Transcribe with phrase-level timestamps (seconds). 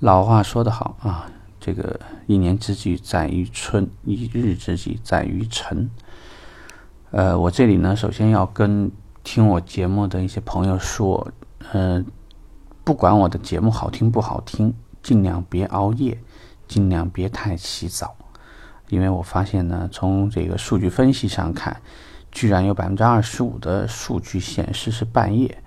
[0.00, 5.90] 老话说得好啊，这个一年之计在于春，一日之计在于晨。
[7.10, 8.92] 呃，我这里呢，首先要跟
[9.24, 11.32] 听我节目的一些朋友说，
[11.72, 12.04] 呃，
[12.84, 14.72] 不管我的节目好听不好听，
[15.02, 16.16] 尽量别熬夜，
[16.68, 18.14] 尽量别太起早，
[18.90, 21.76] 因为我发现呢，从这个数据分析上看，
[22.30, 25.60] 居然有百分之二十五的数据显示是半夜。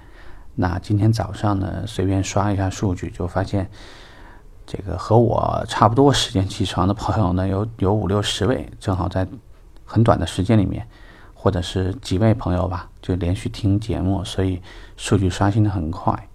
[0.56, 3.70] 那今天早上呢，随便刷一下数据，就发现
[4.72, 9.28] 这个和我差不多时间起床的朋友呢，有有五六十位，正好在
[9.84, 10.88] 很短的时间里面，
[11.34, 14.62] 或者是几位朋友吧，就连续听节目，所以
[14.96, 16.30] 数据刷新的很快。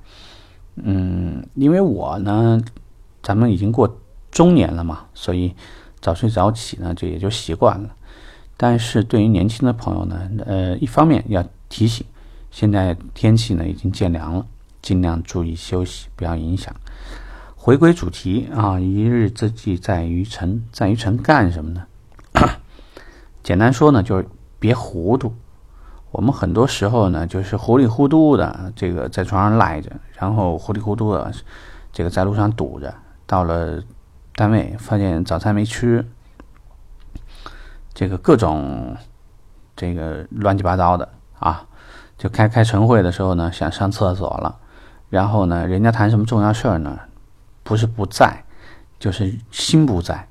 [0.75, 2.61] 嗯，因为我呢，
[3.23, 3.97] 咱们已经过
[4.31, 5.55] 中年了嘛，所以
[6.03, 7.89] 早睡早起呢，就也就习惯了。
[8.59, 12.05] 但是对于年轻的朋友呢，呃，一方面要提醒。
[12.51, 14.47] 现在天气呢已经渐凉了，
[14.83, 16.75] 尽量注意休息，不要影响。
[17.67, 21.85] 回归主题啊，一日之计在于晨，在于晨干什么呢？
[23.43, 24.29] 简单说呢，就是
[24.61, 25.35] 别糊涂。
[26.13, 31.33] 我们很多时候呢，就是糊里糊涂的，这个在床上赖着，然后糊里糊涂的，
[31.93, 32.95] 这个在路上堵着，
[33.27, 33.83] 到了
[34.37, 36.07] 单位发现早餐没吃，
[37.93, 38.97] 这个各种
[39.75, 41.09] 这个乱七八糟的
[41.41, 41.67] 啊。
[42.17, 44.57] 就开开晨会的时候呢，想上厕所了，
[45.11, 47.01] 然后呢，人家谈什么重要事儿呢？
[47.67, 48.45] 不是不在，
[48.99, 50.27] 就是心不在，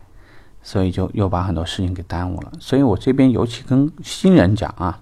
[0.64, 2.52] 所以就又把很多事情给耽误了。
[2.59, 5.02] 所以我这边尤其跟新人讲啊，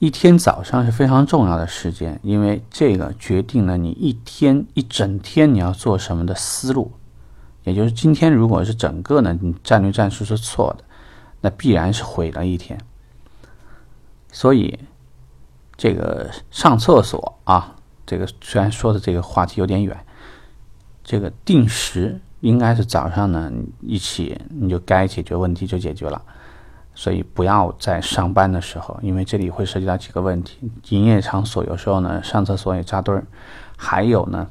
[0.00, 6.92] 一天早上是非常重要的时间，因为这个决定了你一天一整天你要做什么的思路。
[7.62, 10.84] 也就是今天如果是整个呢，你战略战术是错的，
[11.40, 12.78] 那必然是毁了一天。
[14.30, 14.78] 所以。
[15.78, 20.05] 这个上厕所啊，这个虽然说的这个话题有点远，
[21.06, 23.48] 这个定时应该是早上呢
[23.80, 26.20] 一起你就该解决问题就解决了，
[26.96, 30.58] 所以不要在上班的时候，因为这里会涉及到几个问题。
[30.88, 33.24] 营业场所有时候呢上厕所也扎堆儿，
[33.76, 34.50] 还有呢，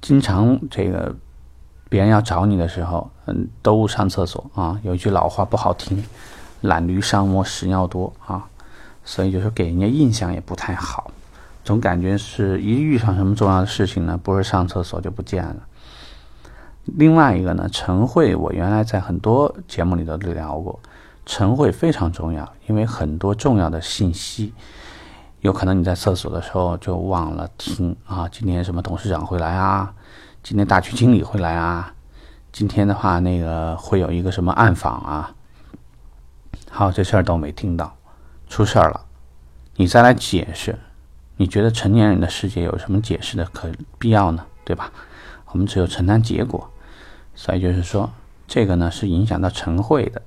[0.00, 1.14] 经常这个
[1.90, 4.80] 别人要找你的时候，嗯，都上厕所啊。
[4.82, 6.02] 有一句老话不好听，
[6.62, 8.48] 懒驴上磨屎尿多啊。
[9.04, 11.12] 所以就是给人家印象也不太好，
[11.66, 15.56] 总感觉是一遇上什么重要的事情呢，不是上厕所就不见了。
[16.84, 20.78] 另外一个呢，晨会我原来在很多节目里都聊过，
[21.26, 24.54] 晨会非常重要，因为很多重要的信息，
[25.40, 28.28] 有可能你在厕所的时候就忘了听啊。
[28.30, 29.92] 今天什么董事长会来啊？
[30.44, 31.92] 今天大区经理会来啊？
[32.52, 35.34] 今天的话那个会有一个什么暗访啊？
[36.70, 37.96] 好，这事儿都没听到。
[38.48, 39.00] 出事儿了，
[39.74, 40.78] 你再来解释，
[41.36, 44.44] 你觉得成年人的世界有什么解释的可必要呢？
[44.64, 44.90] 对吧？
[45.50, 46.70] 我们只有承担结果，
[47.34, 48.10] 所以就是说，
[48.46, 50.22] 这个呢是影响到晨会的。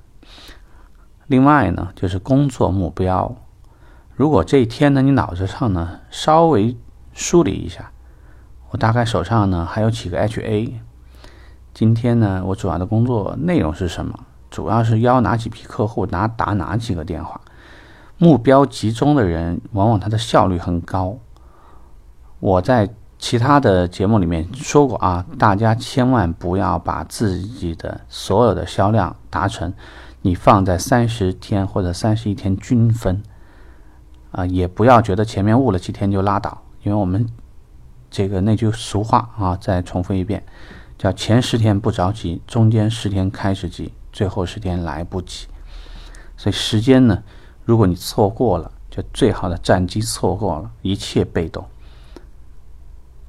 [1.27, 3.35] 另外呢，就是工作目标，
[4.15, 6.77] 如果这一天呢，你脑子上呢稍微
[7.13, 7.91] 梳理一下，
[8.69, 10.73] 我大概手上呢还有几个 HA，
[11.73, 14.25] 今天呢我主要的工作内容是什么？
[14.49, 17.39] 主要是邀哪几批客户，拿打哪几个电话。
[18.21, 21.17] 目标集中的人，往往他的效率很高。
[22.41, 29.73] 我在其他的节目里面说过啊，大家千万不要把自己的所有的销量达成，
[30.21, 33.23] 你放在三十天或者三十一天均分
[34.31, 37.25] 啊，也不要觉得前面误了几天就拉倒，因为我们
[38.11, 40.43] 这个那句俗话啊，再重复一遍，
[40.97, 45.47] 叫前十天不着急，中间十天开始急，最后十天来不及。
[46.35, 47.23] 所以时间呢？
[47.69, 51.63] 如果你错过了，就最好的战机错过了，一切被动。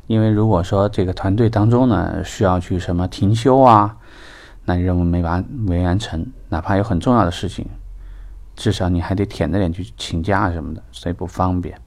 [0.06, 3.98] 因为如果说这个团队当中呢需要去什么停休啊，
[4.64, 7.66] 那任务没完没完成，哪怕有很重要的事情，
[8.56, 11.78] 至少你还得舔着脸去请假什么的，所以不方便。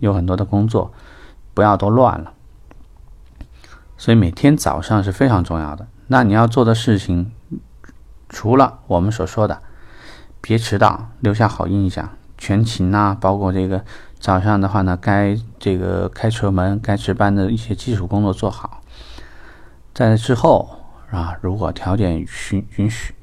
[0.00, 0.92] 有很多的工作，
[1.54, 2.32] 不要都乱了。
[3.96, 5.86] 所以每天早上是非常重要的。
[6.08, 7.30] 那你要做的事情，
[8.28, 9.62] 除了我们所说的。
[10.42, 12.10] 别迟到，留下好印象。
[12.36, 13.84] 全勤呐，包括这个
[14.18, 18.82] 早上的话呢，该这个开车门、该值班的一些基础工作做好。
[19.94, 20.68] 在之后
[21.12, 22.26] 啊，如果条件允
[22.76, 23.14] 允许，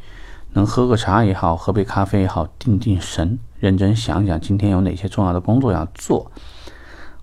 [0.53, 6.31] 能喝个茶也好，喝杯咖啡也好，定定神，认真想想今天有哪些重要的工作要做。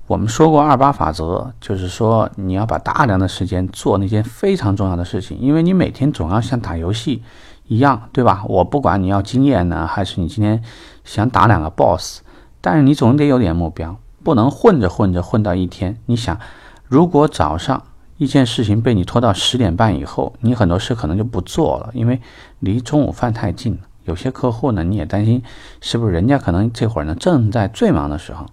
[0.07, 7.23] 我们说过二八法则，就是说你要把大量的时间做那件非常重要的事情，因为你每天总要像打游戏。
[7.69, 8.45] 一样对吧？
[8.49, 10.63] 我不管你要经验呢，还是你今天
[11.05, 12.21] 想打两个 boss，
[12.61, 15.99] 但是你总得有点目标，不能混着混着混到一天。
[16.07, 16.39] 你想，
[16.87, 17.83] 如果早上
[18.19, 22.21] 一件事情被你拖到十点半以后，你很多事可能就不做了，因为
[22.61, 23.81] 离中午饭太近了。
[24.05, 25.43] 有些客户呢，你也担心
[25.81, 28.47] 是不是人家可能这会儿呢正在最忙的时候，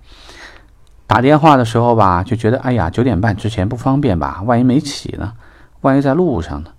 [1.06, 5.33] 打电话的时候吧，就觉得哎呀九点半之前不方便吧，万一没起呢，
[5.81, 6.71] 万一在路上呢。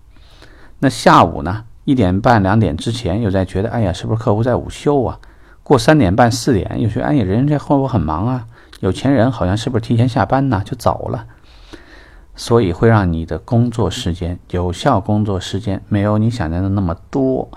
[0.81, 5.19] 那下午呢一点半两点之前又在觉得哎呀是不是客户在午休啊？
[5.63, 8.47] 过三点半四点又说哎呀人家客户很忙啊，
[8.81, 11.27] 有钱人好像是不是提前下班呢就走了。
[12.37, 17.49] 所以会让你的工作时间有效工作时间没有你想象的那么多，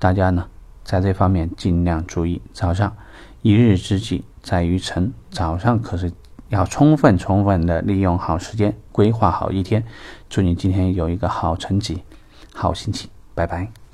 [0.00, 0.46] 大家呢
[0.82, 2.42] 在这方面尽量注意。
[2.52, 2.96] 早上
[3.42, 6.10] 一日之计在于晨，早上可是
[6.48, 9.84] 要充分充分的利用好时间，规划好一天。
[10.28, 12.02] 祝你今天有一个好成绩，
[12.52, 13.85] 好心情，拜拜。